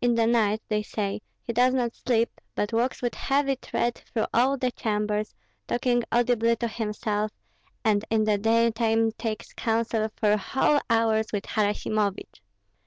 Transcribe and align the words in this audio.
In 0.00 0.14
the 0.14 0.26
night, 0.26 0.62
they 0.70 0.82
say, 0.82 1.20
he 1.42 1.52
does 1.52 1.74
not 1.74 1.94
sleep, 1.94 2.40
but 2.54 2.72
walks 2.72 3.02
with 3.02 3.14
heavy 3.14 3.56
tread 3.56 3.96
through 3.96 4.24
all 4.32 4.56
the 4.56 4.70
chambers, 4.70 5.34
talking 5.66 6.04
audibly 6.10 6.56
to 6.56 6.68
himself, 6.68 7.32
and 7.84 8.02
in 8.08 8.24
the 8.24 8.38
daytime 8.38 9.12
takes 9.12 9.52
counsel 9.52 10.08
for 10.16 10.38
whole 10.38 10.80
hours 10.88 11.26
with 11.34 11.44
Harasimovich." 11.44 12.40